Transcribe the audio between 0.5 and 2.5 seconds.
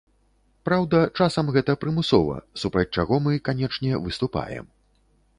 Праўда, часам гэта прымусова,